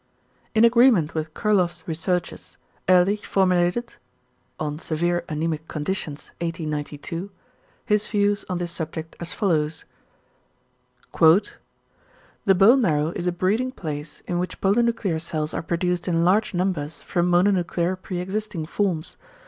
[0.55, 2.57] In agreement with Kurloff's researches,
[2.89, 3.97] Ehrlich formulated
[4.59, 7.29] ("On severe anæmic conditions" 1892)
[7.85, 9.85] his views on this subject as follows:
[11.19, 16.55] "The bone marrow is a breeding place in which polynuclear cells are produced in large
[16.55, 19.17] numbers from mononuclear pre existing forms.